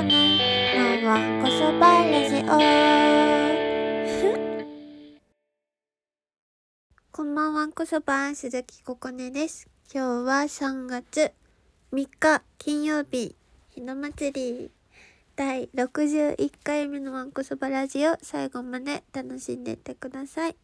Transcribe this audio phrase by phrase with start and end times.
[0.00, 2.46] こねのわんこそばラジオ
[7.12, 9.68] こんばんはこそば鈴木ここねです。
[9.94, 11.32] 今日は3月
[11.92, 13.36] 3日金曜日
[13.68, 14.70] ひな祭り。
[15.36, 18.16] 第61回目のわんこそばラジオ。
[18.22, 20.56] 最後まで楽しんでいってください。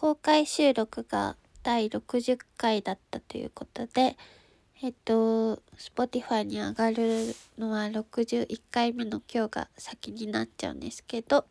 [0.00, 4.16] 公開収録が第60回だったということで、
[4.82, 11.44] えっと、Spotify に上がるのは61回目の今日が先になっちゃうんですけど、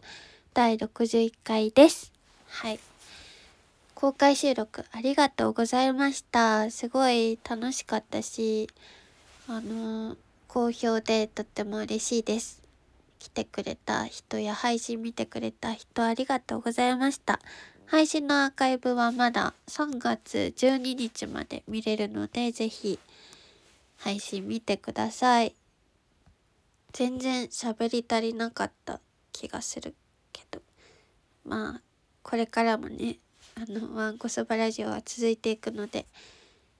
[0.55, 2.11] 第61回です。
[2.47, 2.79] はい。
[3.93, 6.71] 公開収録ありがとうございました。
[6.71, 8.67] すごい楽しかったし、
[9.47, 12.63] あの、好評でとっても嬉しいです。
[13.19, 17.39] 来てくれた人や配信見てくれた人ありがとうございました。
[17.89, 22.99] 配信のアーカイブはまだ3月12日まで見れるので、ぜひ
[23.97, 25.55] 配信見てください。
[26.93, 28.99] 全然喋り足りなかった
[29.31, 29.95] 気がする
[30.31, 30.61] けど。
[31.43, 31.81] まあ、
[32.21, 33.17] これからもね、
[33.55, 36.05] あの、ワンコそばラジオは続いていくので、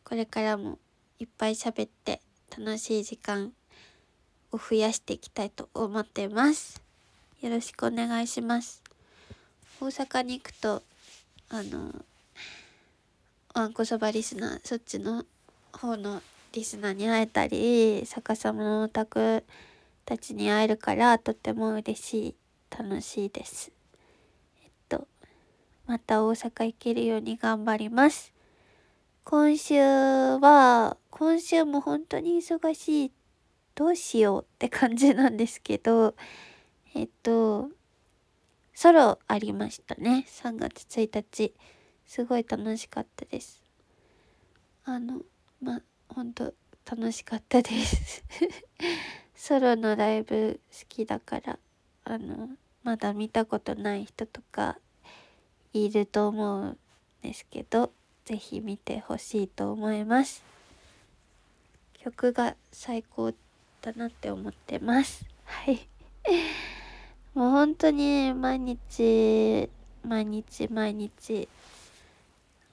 [0.03, 0.78] これからも
[1.17, 2.22] いっぱい喋って
[2.56, 3.52] 楽しい時間
[4.52, 6.80] を増やしていきたいと思っています。
[7.41, 8.84] よろしくお願いします。
[9.81, 10.84] 大阪に行くと
[11.52, 11.94] あの
[13.55, 15.25] わんこそばリスナーそっちの
[15.73, 16.22] 方の
[16.53, 19.44] リスナーに会えたり逆さまのオタク
[20.06, 22.36] たちに会えるからとても嬉しい
[22.69, 23.72] 楽しいです。
[24.64, 25.08] えっと
[25.88, 28.31] また大阪行けるように頑張ります。
[29.23, 33.11] 今週は今週も本当に忙しい
[33.73, 36.13] どうしようって感じなんですけど
[36.95, 37.69] えっと
[38.80, 40.23] ソロありましたね。
[40.25, 41.53] 3月1日。
[42.05, 43.61] すごい楽しかったです。
[44.85, 45.19] あの、
[45.61, 46.53] ま、ほんと
[46.89, 48.23] 楽しかったです。
[49.35, 51.59] ソロのライブ好きだから、
[52.06, 52.51] あの、
[52.81, 54.79] まだ見たことない人とか
[55.73, 56.79] いると思うん
[57.22, 57.91] ですけど、
[58.23, 60.41] ぜひ見てほしいと思います。
[61.95, 63.34] 曲が最高
[63.81, 65.25] だなって思ってます。
[65.44, 65.85] はい。
[67.39, 69.69] もう本当に毎日、
[70.03, 71.47] 毎日、毎日、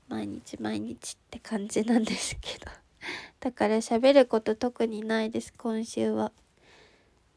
[0.09, 2.67] 毎日、毎日って感じなんですけど。
[3.39, 6.33] だから喋ること特にないです、今週は。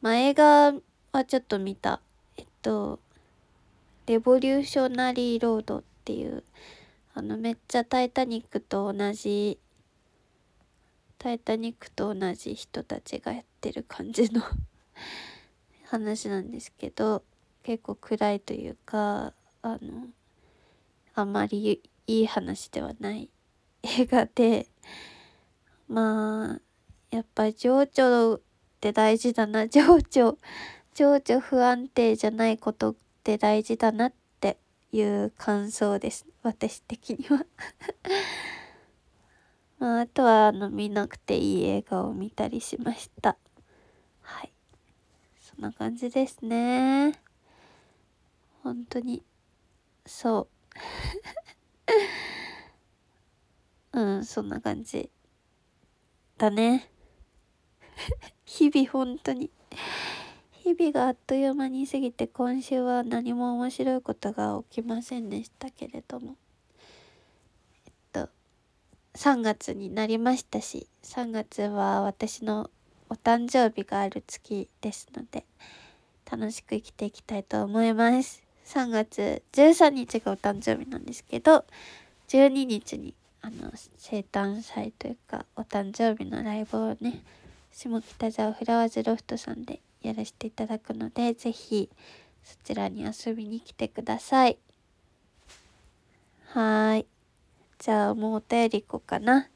[0.00, 0.74] まあ映画
[1.12, 2.00] はちょっと見た。
[2.36, 2.98] えっと、
[4.06, 6.42] レボリューショナリーロードっていう、
[7.14, 9.56] あのめっちゃタイタニックと同じ、
[11.16, 14.42] タイタニックと同じ人たちがやってる感じの
[15.90, 17.24] 話なんですけど
[17.64, 20.06] 結構暗いというかあの
[21.14, 23.28] あまりいい話ではない
[23.82, 24.68] 映画で
[25.88, 26.60] まあ
[27.10, 28.40] やっぱ情緒っ
[28.80, 30.38] て大事だな情緒
[30.94, 34.58] 情緒不安定じゃないことって大事だなって
[34.92, 37.44] いう感想です私的には。
[39.80, 43.36] まああとはあの見なくていい映画を見たりしました。
[45.60, 47.12] んな感じですね。
[48.62, 49.22] 本当に、
[50.06, 50.48] そ
[53.92, 53.92] う。
[54.00, 55.10] うん、そんな感じ。
[56.38, 56.90] だね。
[58.46, 59.50] 日々本当に。
[60.52, 66.36] 日々があっという間に過ぎて今週は何も面白いことが起きませんでしたけれども。
[67.86, 68.30] えっと、
[69.14, 72.70] 3月になりましたし、3月は私の
[73.10, 75.44] お誕生日がある月ですので、
[76.30, 78.42] 楽しく生きていきたいと思います。
[78.66, 81.64] 3月13日がお誕生日なんですけど、
[82.28, 87.20] 12日に、あの、生誕祭というか、お誕生日のライブをね、
[87.72, 91.90] 下北沢フラワーズロフトさんでやらせていただくので、ぜひ、
[92.44, 94.58] そちらに遊びに来てください。
[96.50, 97.06] はーい。
[97.80, 99.48] じゃあ、もうお便り行こうかな。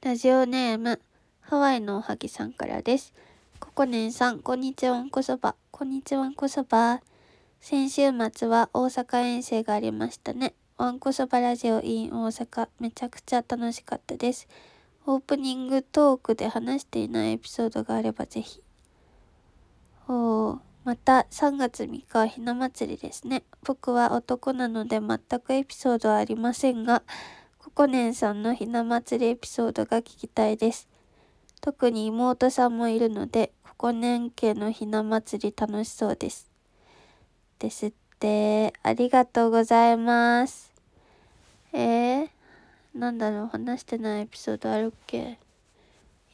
[0.00, 1.00] ラジオネーム、
[1.40, 3.12] ハワイのおはぎさんからです。
[3.58, 5.56] ココネンさん、こんにちはんこそば。
[5.72, 7.00] こんにちはんこそば。
[7.60, 8.02] 先週
[8.32, 10.54] 末は大阪遠征がありましたね。
[10.76, 14.46] わんこそばラジオ in 大阪、めちゃくちゃ楽しかったです。
[15.04, 18.62] オープニングトークで話していないエピソードがあればぜひ。
[20.06, 23.42] おー、また3月3日はひな祭りですね。
[23.64, 27.02] 僕は男なので全くエピソードはありませんが、
[27.78, 30.88] ココネンさんのひな祭りエピソードが聞きたいです。
[31.60, 36.50] 特に妹さんもいるので、ココネン家のひな祭り楽しそうです。
[37.60, 40.72] ですって、ありがとうございます。
[41.72, 42.28] えー、
[42.96, 45.38] なんだろう、話してないエピソードあるっけ？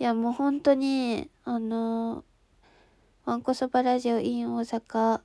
[0.01, 2.25] いや、もう本当に、あの、
[3.27, 5.21] わんこそばラジオ in 大阪、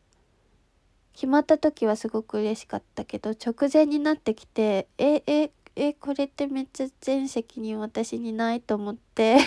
[1.13, 5.51] 決まった時はすごく嬉しかったけど、直前になってきて、え、え、
[5.81, 9.37] え、これってめっちゃ全責任私にないと思って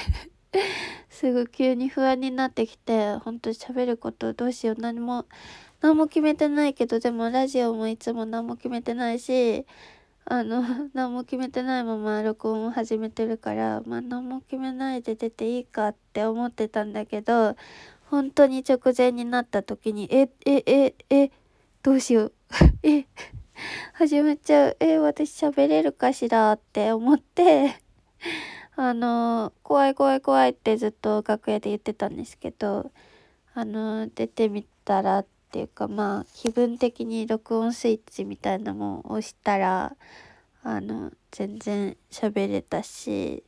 [1.11, 5.26] すぐ急に不安になってきて、ほんと喋ることどうしよう、何も、
[5.82, 9.67] 何も決めてないけど、でもラジオもいつも何も決めてないし、
[10.25, 10.62] あの、
[10.94, 17.56] 何も決めてないまま録音を始めてるから、まあ何も決めないで出ていいかって思ってたんだけど、
[18.06, 21.31] 本当に直前になった時に、え、え、え、え、
[21.82, 22.32] どうしよう。
[22.82, 23.05] え、
[23.94, 24.76] 始めちゃう。
[24.81, 27.81] え、私喋れるかしらって思って。
[28.76, 32.91] あの、怖い怖い怖いってずっと楽屋で言ってたんですけど、
[33.55, 39.94] あの、出てみたらっていうかまあ気分的に録音スイッチみたいなもん押したら
[40.62, 43.44] あの全然喋れたし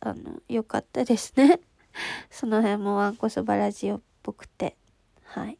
[0.00, 1.60] あの良かったですね。
[2.30, 4.76] その辺もわんこそばラジオっぽくて。
[5.22, 5.58] はい。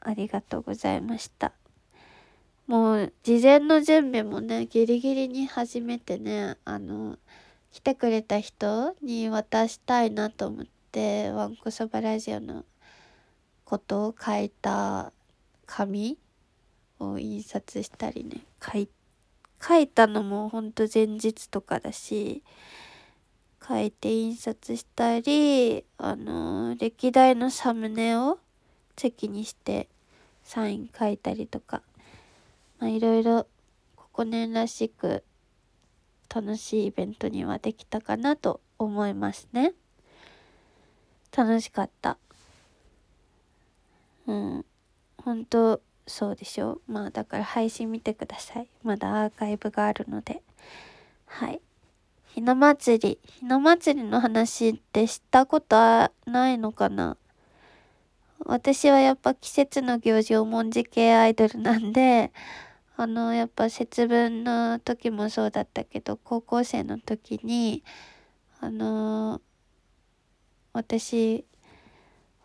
[0.00, 1.52] ありがとうございました。
[2.66, 7.18] もう事前の準備もねギリギリに始めてねあの
[7.72, 12.64] 来てくれた人に渡したいなと思ってわんこそばラジオの
[13.64, 15.12] ことを書いた
[15.66, 16.18] 紙
[17.00, 18.88] を印刷したりね書い
[19.60, 22.42] 書いたのもほんと前日とかだし
[23.66, 28.38] 書いて印刷したりあの歴代のサムネを
[28.96, 29.88] チェキにして
[30.42, 31.82] サイン書いたりとか
[32.82, 33.46] まあいろいろ
[33.94, 35.22] ここ年らしく
[36.28, 39.72] 楽しいイベントにはできたかなと思いますね
[41.30, 42.18] 楽しかった
[44.26, 44.64] うん。
[45.16, 48.66] 本当そうでしょまあだから配信見てください。
[48.82, 50.42] まだアーカイブがあるので。
[51.26, 51.60] はい。
[52.34, 53.18] ひな祭り。
[53.24, 57.16] ひな祭りの話ってしたことはないのかな
[58.44, 62.32] 私はやっぱ季節の行事を文字系アイドルなんで、
[63.02, 67.82] あの、やっぱ節分の時もそうだったけど、高校生の時に、
[68.60, 69.40] あの
[70.72, 71.44] 私、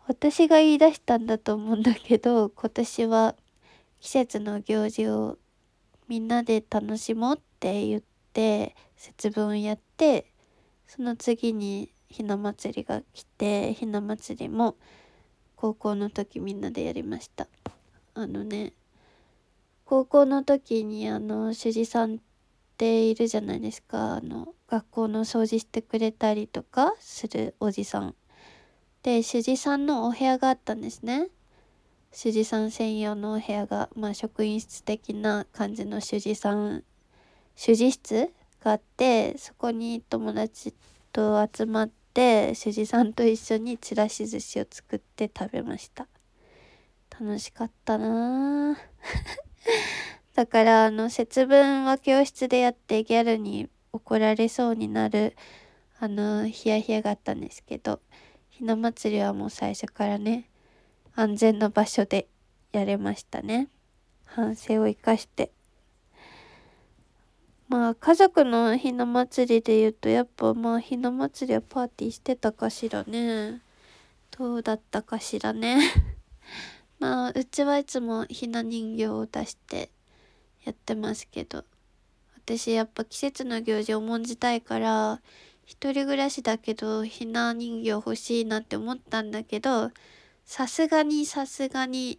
[0.08, 3.36] 私が言い出したんだと思うんだけど今年は
[4.00, 5.38] 季節の行事を
[6.08, 8.02] みんなで楽しもうって言っ
[8.32, 10.32] て節分やって
[10.86, 14.76] その次にひな祭りが来てひな祭りも
[15.56, 17.46] 高校の時みんなでやりました。
[18.14, 18.72] あのね
[19.88, 22.18] 高校の時にあの主事さんっ
[22.76, 24.16] ているじゃないですか。
[24.16, 28.14] あの学校の掃除してくれたりとかするおじさん。
[29.02, 31.28] で主治さんのお部屋があったんですね。
[32.12, 36.84] 主治さん専用のお部屋がまあ職員室的な感じの主治さん
[37.56, 38.30] 主治室
[38.60, 40.74] があってそこに友達
[41.14, 46.06] と集まって主治さんと一緒にちらし寿司を作って食べました。
[47.18, 48.76] 楽しかったな
[50.34, 55.36] だからあの節分は教室でやってギャルに怒られそうになる
[56.00, 58.00] あのヒヤヒヤがあったんですけど
[58.50, 60.48] ひな祭りはもう最初からね
[61.14, 62.28] 安全な場所で
[62.70, 63.68] やれましたね。
[64.24, 65.50] 反省を生かして。
[67.68, 73.60] まあ家族のひな祭りで言うとやっぱまあひな祭りはパーティーしてたかしらね。
[74.30, 75.80] どうだったかしらね。
[76.98, 79.90] まあうちはいつもひな人形を出して
[80.64, 81.64] やってますけど
[82.44, 85.20] 私やっぱ季節の行事を重んじたいから
[85.64, 89.90] 一人暮らしだけどひな人形欲しいなって思ったんだけど
[90.44, 92.18] さすがにさすがに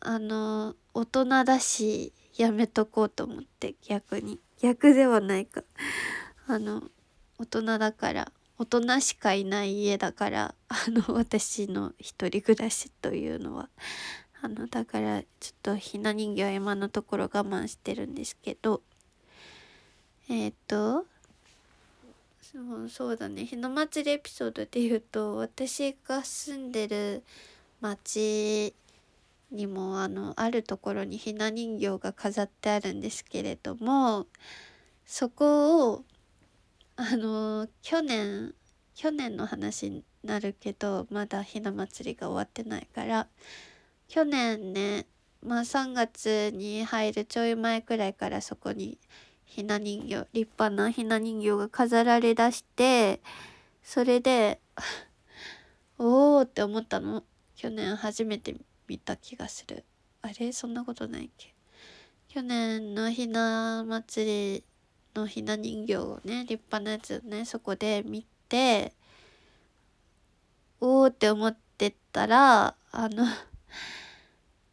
[0.00, 4.40] あの大人だしやめとこうと思って逆に。
[4.60, 5.62] 逆ではないか。
[6.46, 6.82] あの
[7.38, 8.32] 大人だから。
[8.58, 13.68] 大人しかいない家だから あの私の一人暮らしというのは。
[14.42, 18.82] あのだからちょっとひな人形は今のところ我慢してるんですけど。
[20.28, 21.06] えっ、ー、と
[22.42, 23.46] そうそうだね。
[23.46, 27.22] ひな祭りエピソードで言うと私が住んでる
[27.80, 28.74] 町
[29.50, 34.26] にもあのあるところにひな人形が飾ってあるんですけれども
[35.06, 36.04] そこを
[36.96, 38.54] あの去年
[38.94, 43.28] 去年の話になるけどまだひな祭りが終わってないから
[44.08, 45.06] 去年ね
[45.42, 48.98] まあ3月に入るちょい前くらいからそこに
[49.44, 53.20] ひな人形立派なひな人形が飾られだして
[53.82, 54.60] それで
[55.98, 57.22] おおって思ったの。
[57.54, 58.56] 去年初めて
[58.88, 59.84] 見た気がする。
[60.22, 60.52] あれ？
[60.52, 61.54] そんなことないっけ？
[62.28, 64.64] 去年のひな祭り
[65.14, 68.92] のひな人形をね立派なやつをねそこで見て
[70.80, 73.24] おおって思ってたらあの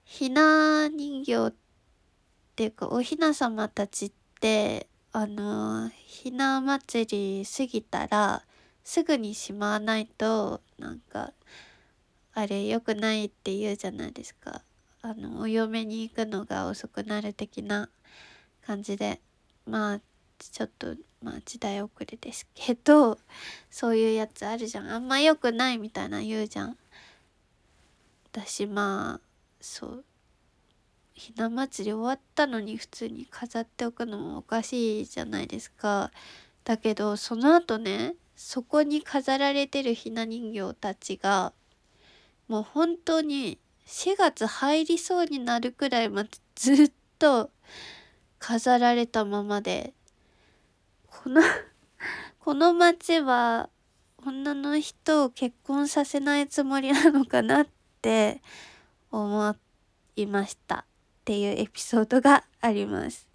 [0.03, 1.53] ひな人形っ
[2.55, 8.43] ていうかおひな様たちってあのひな祭り過ぎたら
[8.83, 11.33] すぐにしまわないとなんか
[12.33, 14.63] あれ良くないって言うじゃないですか。
[15.01, 17.89] あのお嫁に行くのが遅くなる的な
[18.65, 19.19] 感じで
[19.65, 19.99] まあ
[20.49, 23.19] ちょっとまあ時代遅れですけど
[23.69, 24.89] そういうやつあるじゃん。
[24.89, 26.77] あんま良くないみたいな言うじゃん。
[28.31, 29.27] 私まあ
[29.59, 30.05] そう。
[31.13, 36.11] ひな祭り終わったのに普通に飾っておくのもおかしいじゃないですか。
[36.63, 41.53] だけどその後ねそこに飾られてるひな人形たちが
[42.47, 47.51] もう本当に4月入りそうになるくらいまでずっと
[48.39, 49.93] 飾られたままで
[51.11, 51.41] この
[52.39, 53.69] この町は
[54.25, 57.67] 女の人を結婚させないつもりなのかなっ
[58.01, 58.41] て
[59.11, 59.55] 思
[60.15, 60.77] いました。
[60.77, 63.27] っていうエピソードがあります。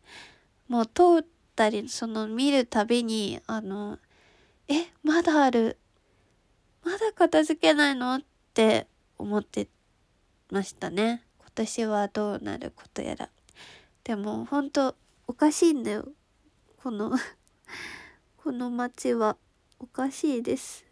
[0.68, 3.99] もう通ったりその見るたびにあの
[4.68, 5.78] えまだある？
[6.83, 8.14] まだ片付けないの？
[8.14, 8.21] っ
[8.54, 9.68] て思って
[10.50, 11.25] ましたね。
[11.38, 13.28] 今年はどうなることやら。
[14.02, 16.09] でも本当おかしいんだよ。
[16.83, 17.12] この
[18.47, 19.37] この街は
[19.81, 20.85] おかしいです。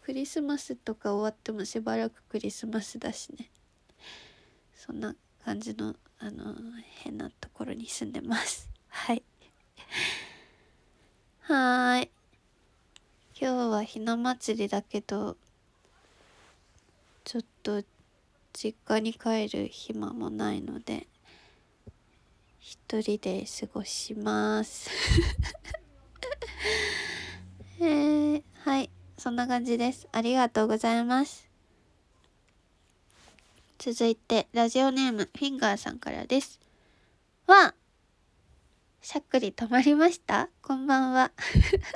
[0.00, 3.50] クリスマスとか終わってもしばらくクリスマスだしね。
[4.76, 6.54] そんな感じのあの
[7.02, 8.70] 変なところに住んでます。
[8.86, 9.24] はい。
[11.40, 12.10] はい。
[13.40, 15.36] 今日はひな祭りだけど
[17.24, 17.82] ちょっと
[18.52, 21.08] 実家に帰る暇もないので
[22.60, 24.88] 一人で過ごします。
[27.82, 28.90] えー、はい。
[29.16, 30.06] そんな感じです。
[30.12, 31.48] ありがとうございます。
[33.78, 36.60] 続いてラジオネームフィンガーさんからです。
[37.46, 37.74] わ
[39.00, 40.50] しゃっくり止まりました？
[40.60, 41.32] こんばんは。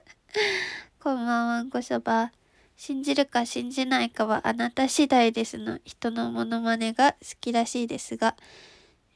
[0.99, 2.33] こんばんはんこそば。
[2.79, 8.37] 信じるか信じないかはあなた次第ですの人のモノマネが好きらしいですが、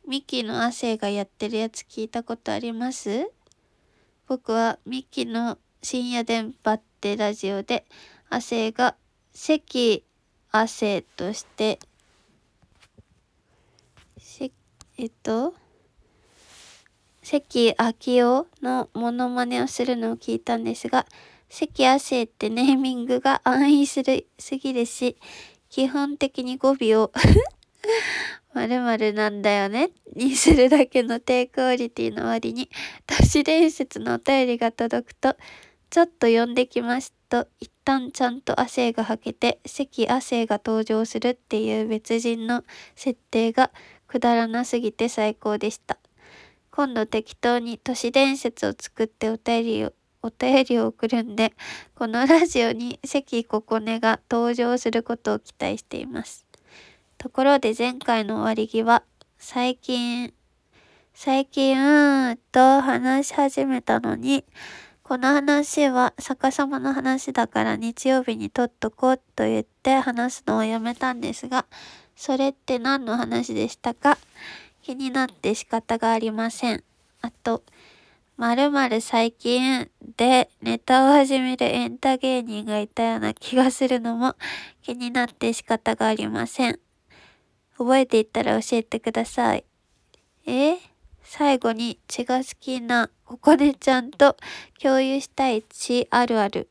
[0.06, 3.30] ミッキーの亜生がやってるやつ聞いたことあります？
[4.26, 7.84] 僕はミッキーの深夜電波ってラジオで
[8.30, 8.96] 亜生が
[9.32, 10.04] 関
[10.50, 11.78] 亜生として
[14.96, 15.54] えっと
[17.22, 21.06] 関明夫のモノマネをするのを聞いたんですが
[21.48, 25.16] 関亜生ってネーミングが安易するすぎるし、
[25.70, 27.12] 基本的に語尾を
[28.54, 32.68] 〇〇なんだよねにするだけの低クオリティの割に、
[33.06, 35.36] 都市伝説のお便りが届くと、
[35.90, 42.62] ちょっと呼んできますと、一旦ちゃんと亜生が吐けて、関亜生が登場するっていう別人の
[42.94, 43.70] 設定が
[44.06, 45.98] くだらなすぎて最高でした。
[46.70, 49.92] 今度適当に都市伝説を作ってお便りを
[50.22, 51.54] お便りを送るんで、
[51.94, 56.46] このラジオに関ここねが登場することを期待しています。
[57.16, 59.02] ところで前回の終わり際、
[59.38, 60.34] 最近、
[61.14, 64.44] 最近、うーんと話し始めたのに、
[65.08, 71.64] この話は逆さまの話だから日曜日に撮っとこうと言って話すのをやめたんですが、
[72.14, 74.18] それって何の話でしたか？
[74.82, 76.84] 気になって仕方がありません。
[77.22, 77.62] あと、
[78.36, 79.88] まるまる最近
[80.18, 84.34] でネタを始めるエンタ芸人がいたような気がするのも
[84.82, 86.78] 気になって仕方がありません。
[87.78, 89.64] 覚えていったら教えてください。
[90.44, 90.76] え？
[91.28, 94.36] 最後に血が好きなここねちゃんと
[94.80, 96.68] 共有したい血あるある。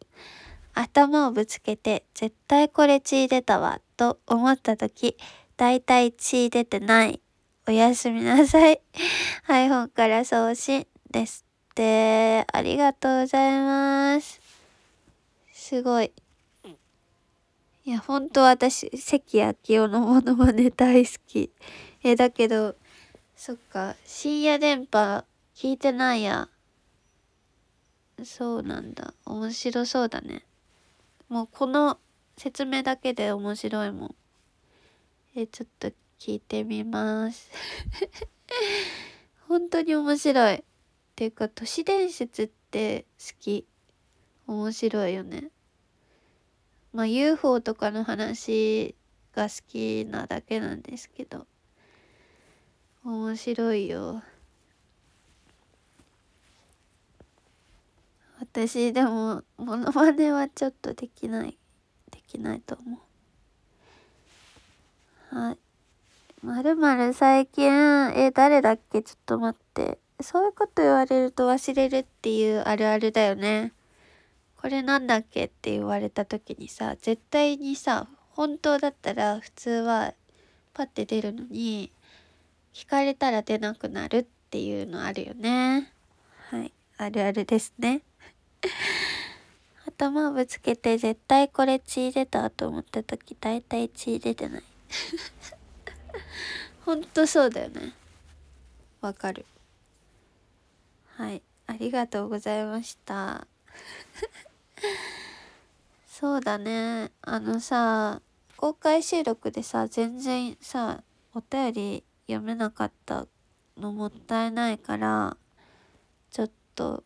[0.73, 5.15] 頭をぶつけて絶対これ血出たわと思った時、
[5.57, 7.21] だいたい血出てない。
[7.67, 8.81] おやすみなさい。
[9.47, 11.47] iPhone から送信ですっ。
[11.77, 14.41] て、ありがとうございます。
[15.53, 16.11] すごい。
[17.85, 21.51] いや、ほんと私、関明夫のものまね大好き。
[22.03, 22.75] え、だけど、
[23.37, 25.23] そっか、深夜電波
[25.55, 26.49] 聞いてないや。
[28.25, 29.13] そうなんだ。
[29.25, 30.43] 面白そうだね。
[31.29, 31.97] もうこの
[32.35, 34.15] 説明だけで面白いもん。
[35.35, 35.89] え、ちょっと
[36.19, 37.49] 聞いてみます。
[39.47, 40.55] 本当に面白い。
[40.55, 40.63] っ
[41.17, 43.65] ていうか都市伝説って好き
[44.45, 45.49] 面白いよね
[46.93, 48.93] まあ UFO とかの話
[49.33, 51.47] が好きなだけなんですけど
[53.07, 54.21] 面白いよ。
[58.41, 61.57] 私でもモノマネはちょっとできない
[62.11, 62.99] できないと思
[65.31, 65.35] う。
[65.35, 65.57] はい。
[66.43, 67.71] まるまる最近
[68.13, 69.01] え誰だっけ？
[69.01, 69.99] ちょっと待って。
[70.19, 73.71] そういうこと言われると忘れるっていうあるあるだよね。
[74.57, 80.13] これなんだっけって言われた時にさ絶対にさ本当だったら普通は
[80.73, 81.93] パッて出るのに
[82.77, 85.91] 聞かれたら出なくなるっていうのあるよね。
[86.51, 86.71] はい。
[86.99, 88.03] あるあるですね。
[89.87, 94.63] 頭ぶつけて絶対これ血出たと思った時大体血出てない。
[96.85, 97.93] ほんとそうだよね。
[99.01, 99.43] わかる。
[101.15, 101.41] はい。
[101.65, 103.47] ありがとうございました。
[106.07, 107.11] そうだね。
[107.23, 108.21] あのさ
[108.55, 111.03] 公開収録でさ全然さ
[111.33, 113.25] お便り読めなかった
[113.77, 115.37] のもったいないから
[116.29, 117.03] ちょっと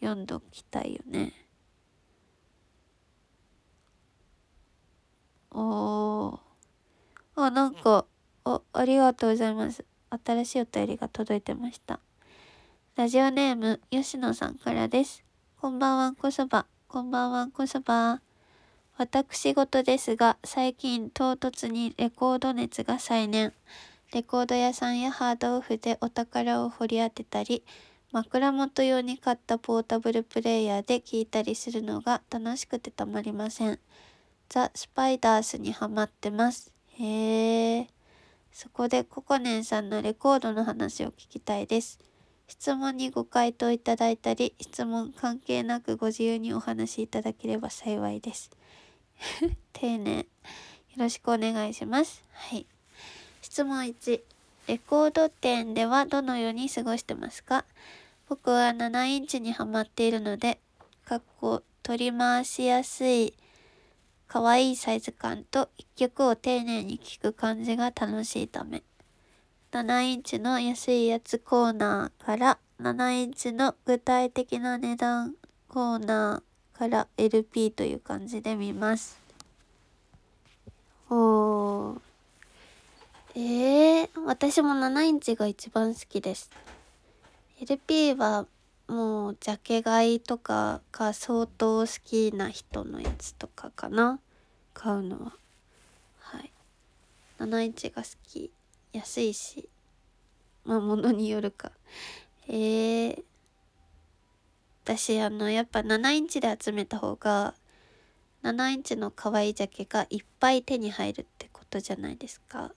[0.00, 1.32] 読んどきたいよね。
[5.50, 6.38] おー。
[7.34, 8.06] あなんか
[8.44, 9.84] あありがとうございます。
[10.24, 12.00] 新しいお便りが届いてました。
[12.96, 15.24] ラジオネーム吉野さんからです。
[15.60, 16.66] こんばんはんこそば。
[16.88, 18.20] こんばんはんこそば。
[19.00, 23.54] 私事ですが最近唐突にレコード熱が再燃
[24.12, 27.62] レコード屋さんやハードオフでお宝を掘り当てたり
[28.12, 33.78] 枕元用に買ったポータブルプレイヤーで聴いたりするのが楽しくてたまりません。
[34.50, 36.70] ザ・スパイダースにハマってます。
[36.98, 37.86] へえ。
[38.52, 42.00] そこでココネンさんのレコードの話を聞きたいです。
[42.48, 48.50] 質問にご回答いただいたり、質問関係なくご自由にお話しいただければ幸いです。
[49.72, 50.18] 丁寧。
[50.18, 50.24] よ
[50.96, 52.24] ろしくお願いします。
[52.32, 52.66] はい。
[53.42, 54.22] 質問1。
[54.66, 57.64] レコード店ではどのように過ごしてますか？
[58.28, 60.60] 僕は7インチにはまっているので、
[61.04, 63.34] かっこ取り回しやすい
[64.28, 68.84] 可愛いサイズ感と一曲を丁寧に聴く感じが楽しいため、
[69.72, 75.34] 7インチの安いやつコーナーから7インチの具体的な値段
[75.66, 76.49] コーナー
[76.80, 79.20] から LP という感じで見ます。
[81.10, 82.00] おー。
[83.34, 86.50] えー、私も7インチが一番好きです。
[87.60, 88.46] LP は
[88.88, 94.18] もうジャケ買いとかが相当好きな人のやつとかかな
[94.72, 95.32] 買うのは
[96.18, 96.50] はい
[97.38, 98.50] 7インチが好き
[98.94, 99.68] 安いし
[100.64, 101.72] まあ物によるか
[102.48, 103.22] えー、
[104.84, 107.54] 私あのやっぱ7インチで集めた方が
[108.42, 112.72] 7インチの可愛いジャケがいっぱい手に入るってことじゃないですか。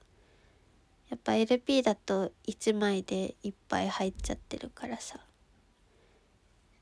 [1.10, 5.20] やっぱ LP だと1枚でいっぱい入っちゃってるからさ。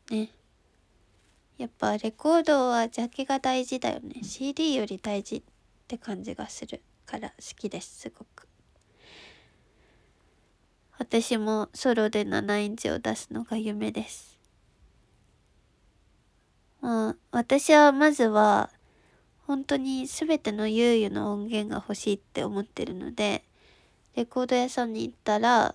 [0.10, 0.30] ね。
[1.58, 4.24] やっぱレコードはジャケが大事だよね。
[4.24, 5.44] CD より大事っ
[5.88, 8.48] て感じがするから好きですすごく。
[10.98, 14.31] 私もソロで7インチを出すのが夢です。
[16.82, 18.70] まあ私はまずは
[19.48, 23.44] 本当に全てのユーユの音源が欲しいって思ってるので
[24.16, 25.74] レコード屋さんに行ったら、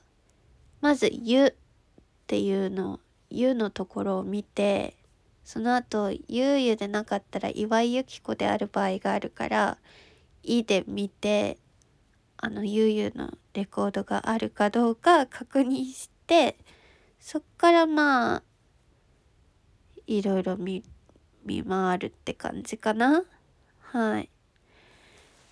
[0.81, 1.53] まず、ゆっ
[2.27, 4.95] ていうの、ゆのところを見て、
[5.43, 9.79] その後、ゆうゆでなかったら岩井由紀子である場合があるから、
[10.43, 11.57] いで見て、
[12.37, 16.59] あの、ゆうゆのレコードがあるかどうか確認して、
[17.19, 18.43] そっからまあ、
[20.07, 20.96] いろいろ見て、
[21.47, 23.23] 見回るって感じかな。
[23.81, 24.29] はい。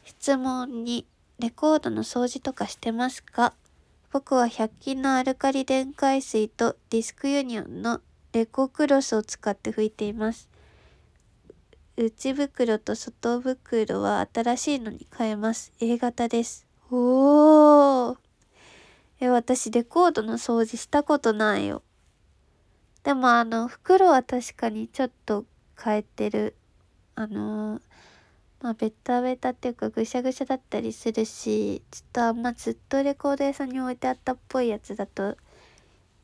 [0.04, 1.06] 質問に
[1.38, 3.54] レコードの掃除とかしてますか？
[4.12, 8.00] 僕は100均のアルカリ電解水とディスクユニオンの
[8.32, 10.48] レコクロスを使って拭いています。
[11.96, 15.72] 内袋と外袋は新しいのに変えます。
[15.80, 16.66] A 型です。
[16.90, 18.16] おー。
[19.20, 21.82] え、私レコードの掃除したことないよ。
[23.04, 25.44] でもあの、袋は確かにちょっと
[25.82, 26.56] 変えてる。
[27.16, 27.82] あのー
[28.64, 35.36] まあ、ベタベタっていうかぐしゃぐしゃだったりするし、ちょっとあんまずっとレコード屋さんに置いてあったっぽいやつだと、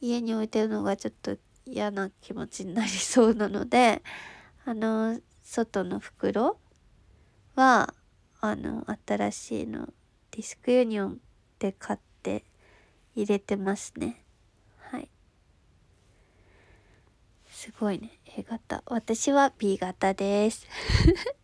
[0.01, 1.37] 家に置いてるのがちょっと
[1.67, 4.03] 嫌な気持ちになりそうなので、
[4.65, 6.57] あの、外の袋
[7.57, 7.93] は、
[8.41, 9.87] あの、新しいの、
[10.31, 11.21] ディスクユニオン
[11.59, 12.45] で買って
[13.15, 14.25] 入れてますね。
[14.79, 15.11] はい。
[17.61, 18.11] すごいね。
[18.39, 18.83] A 型。
[18.87, 20.67] 私は B 型です。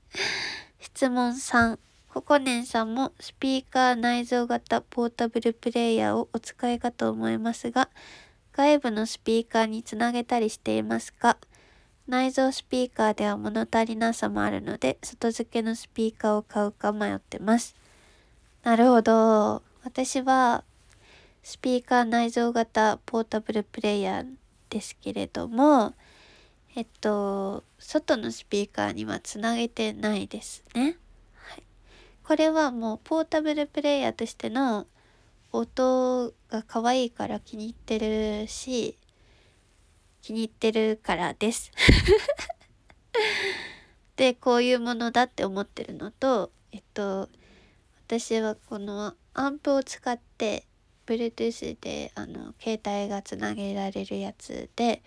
[0.80, 7.90] 質問3ココネンさんもスピーカー内蔵型ポータブルプレイヤーをお使いかと思いますが、
[8.54, 11.36] 外部のスピーカーにつなげたりしていますか？
[12.06, 17.76] 内蔵スピーカーでは物足りなさもあるので、外付けのスピーカーを買うか迷ってます。
[18.62, 19.62] なるほど。
[19.84, 20.64] 私は、
[21.42, 24.26] スピーカー内蔵型ポータブルプレイヤー
[24.70, 25.94] ですけれども、
[26.76, 30.98] えっと、外のスピーカーにはつなげてないですね。
[31.32, 31.62] はい、
[32.22, 34.86] これはもうポータブルプレイヤーとしての
[35.52, 37.98] 音が可愛いから気に入って
[38.42, 38.98] るし、
[40.20, 41.72] 気に入ってるからです。
[44.16, 47.30] で、こういうものだって思ってるのと、えっと、
[48.06, 50.66] 私はこのアンプを使って
[51.06, 55.02] Bluetooth であの携帯がつなげられるやつで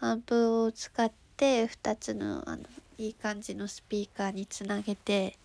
[0.00, 2.62] アンプを使って2つのあの
[2.98, 5.38] いい感じのスピーカーにつなげて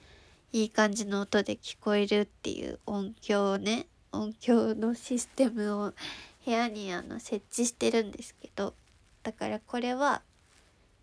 [0.51, 5.93] いい感じの音で聞こえるっていう音響をね音響のシステムを
[6.45, 8.75] 部屋にあの設置してるんですけど
[9.23, 10.21] だからこれは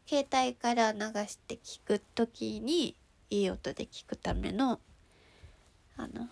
[0.07, 2.95] 携帯から流して聞く時に
[3.31, 4.81] いい音で聞くための
[5.97, 6.29] あの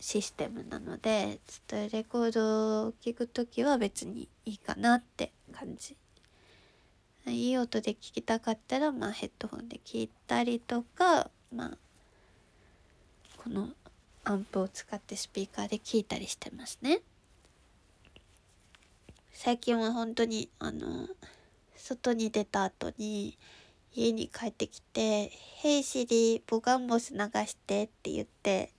[0.00, 5.96] システムなのでちょっとレコードを聞く時は別にいいかなって感じ。
[7.30, 11.78] いい音で聞きたかったら、まあ、ヘッドホンで聞いたりとか、まあ、
[13.36, 13.70] この
[14.24, 17.00] アンプを使ってスピーカーで聞いたりしてますね。
[19.32, 21.08] 最近は本当にあの
[21.76, 23.38] 外に出た後に
[23.94, 25.28] 家に帰ってきて
[25.62, 28.72] 「ヘイシリボガンボス流して」って言って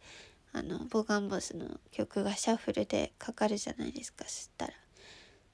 [0.52, 4.74] あのボガンボスの曲がシャッフルでかかるじゃないですかそしたら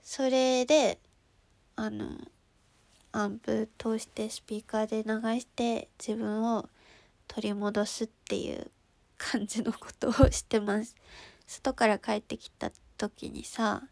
[0.01, 0.99] それで
[1.75, 2.17] あの
[3.15, 6.67] アンプ通してスピーカーで流して自分を
[7.29, 8.69] 取り戻すっていう
[9.17, 10.95] 感じのことをしてます。
[11.47, 13.83] 外から帰ってきた時にさ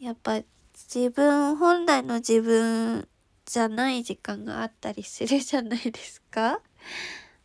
[0.00, 0.40] やっぱ
[0.74, 3.06] 自分本来の自分
[3.44, 6.60] じゃない時間があったりするじゃないですか。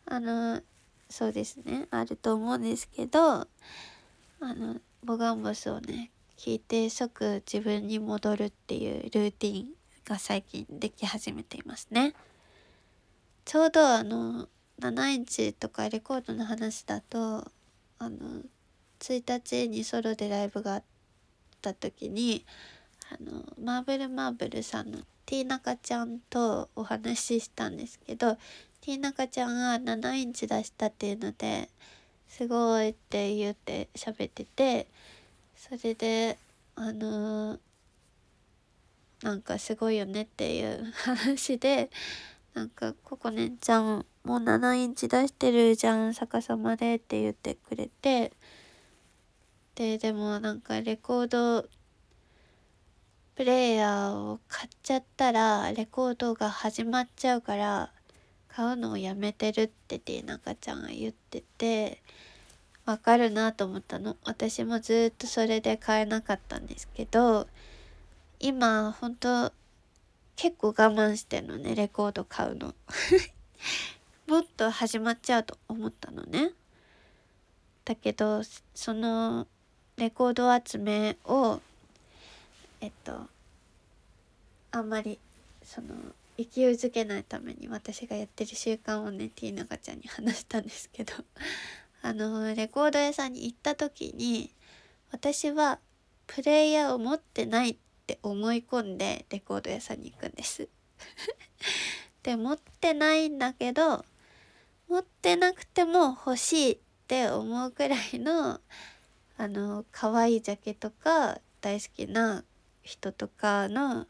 [0.08, 0.62] あの
[1.08, 1.88] そうですね。
[1.91, 3.47] あると思うんですけどあ
[4.41, 9.79] のボガンボスをね聞いて即自分に戻るっていうルーティン
[10.10, 12.13] が最近でき始めていますね。
[13.45, 14.50] ちょうどあの
[14.82, 17.45] 7インチとかレコードの話だと
[18.00, 18.17] あの
[19.00, 20.84] 1日にソロでライブがあっ
[21.62, 22.45] た時に
[23.12, 28.36] あのマーブルマーブルさんのティーナカちゃんとお話ししたんですけど
[28.82, 31.69] ティーナカちゃんが7インチ出したっていうので
[32.28, 34.88] すごいって言って喋ってて
[35.56, 36.38] それで
[36.76, 37.60] あのー、
[39.24, 41.90] なんかすごいよねっていう話で
[42.54, 48.32] なんかココネンちゃんもう7インチ出してるじゃん逆さまでって言ってくれて
[49.76, 51.68] ででもなんかレコード
[53.36, 57.92] プレイヤーを買っちゃったらレコードが始まっちゃうから
[58.50, 62.02] 買うのをやめてるってティーナカちゃんが言ってて
[62.86, 64.18] わかるなと思ったの。
[64.26, 67.48] 私もずっとそれで買えなかったんですけど
[68.39, 69.52] 今ほんと
[70.38, 72.73] 結構我慢してんのねレコード買うの。
[74.28, 76.54] もっと始まっちゃうと思ったのね。
[77.84, 78.41] だけど
[78.73, 79.47] その
[79.97, 81.60] レコード集めを
[82.80, 83.28] えっと
[84.71, 85.19] あんまり
[85.63, 85.89] その
[86.38, 91.13] 勢いづけないために私がやってる習慣をねティーナガちゃんに話したんですけど。
[92.02, 94.56] あのレコード屋さんに行った時に
[95.12, 95.80] 私は
[96.28, 97.78] プレイヤーを持ってないっ
[98.10, 100.67] って思い込んでレコード屋さんに行くんです。
[102.24, 104.04] で持ってないんだけど
[104.88, 108.60] 持ってなくても欲しいって思うくらいの
[109.38, 112.43] あの可愛いジャケとか大好きな
[112.82, 114.08] 人とかの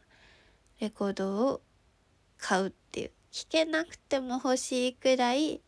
[0.80, 1.60] レコードを
[2.38, 5.60] 買うっていう聴けなくても欲しいくらい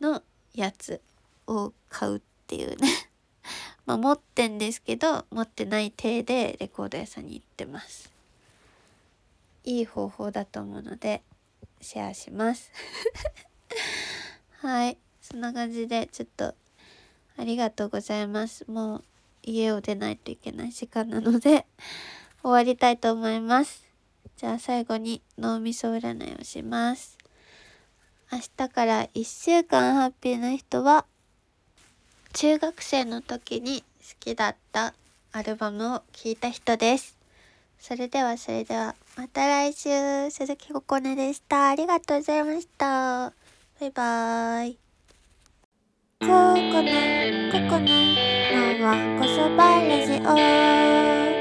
[0.00, 1.00] のやつ
[1.46, 3.05] を買うっていうね
[3.86, 8.12] まあ持ってんですけど持ってない体でレコード屋さんに行ってます
[9.64, 11.22] いい方法だと思うので
[11.80, 12.70] シェアします
[14.60, 16.54] はいそんな感じでちょっと
[17.38, 18.64] ありがとうございます。
[18.70, 19.04] もう
[19.42, 21.66] 家を出ないといけない時間なので
[22.42, 23.84] 終わりたいと思います。
[24.36, 27.18] じゃあ最後に脳みそ占いをします。
[28.32, 31.04] 明日から1週間ハッピーな人は
[32.36, 33.86] 中学生の時に好
[34.20, 34.92] きだった
[35.32, 37.16] アルバムを聴いた人です。
[37.78, 41.70] それではそれではまた来週鈴木ここねでした。
[41.70, 43.32] ありがとうございました。
[43.80, 44.78] バイバーイ。
[46.20, 51.35] ここねここねのわんこそばラジオ